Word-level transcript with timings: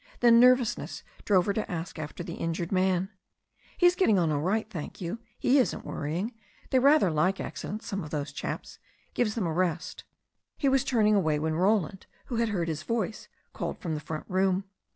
Then 0.21 0.39
nervousness 0.39 1.03
drove 1.25 1.45
her 1.45 1.53
to 1.53 1.71
ask 1.71 1.99
after 1.99 2.23
the 2.23 2.33
injured 2.33 2.71
man. 2.71 3.11
"He's 3.77 3.93
getting 3.93 4.17
on 4.17 4.31
all 4.31 4.41
right, 4.41 4.67
thank 4.67 4.99
you. 4.99 5.19
He 5.37 5.59
isn't 5.59 5.85
worrying. 5.85 6.33
They 6.71 6.79
rather 6.79 7.11
like 7.11 7.39
accidents, 7.39 7.85
some 7.85 8.03
of 8.03 8.09
those 8.09 8.31
chaps. 8.31 8.79
It 9.09 9.13
gives 9.13 9.35
them 9.35 9.45
a 9.45 9.53
rest." 9.53 10.03
He 10.57 10.67
was 10.67 10.83
turning 10.83 11.13
away 11.13 11.37
when 11.37 11.53
Roland, 11.53 12.07
who 12.25 12.37
had 12.37 12.49
heard 12.49 12.67
his 12.67 12.81
voice, 12.81 13.27
called 13.53 13.77
from 13.77 13.93
the 13.93 13.99
front 13.99 14.25
room. 14.27 14.63